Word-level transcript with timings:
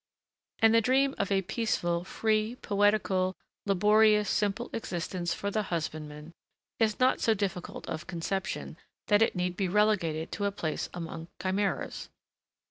And 0.57 0.73
the 0.73 0.81
dream 0.81 1.13
of 1.19 1.31
a 1.31 1.43
peaceful, 1.43 2.03
free, 2.03 2.55
poetical, 2.55 3.35
laborious, 3.67 4.31
simple 4.31 4.71
existence 4.73 5.31
for 5.35 5.51
the 5.51 5.61
husbandman 5.69 6.33
is 6.79 6.99
not 6.99 7.21
so 7.21 7.35
difficult 7.35 7.87
of 7.87 8.07
conception 8.07 8.77
that 9.09 9.21
it 9.21 9.35
need 9.35 9.55
be 9.55 9.67
relegated 9.67 10.31
to 10.31 10.45
a 10.45 10.51
place 10.51 10.89
among 10.91 11.27
chimeras. 11.39 12.09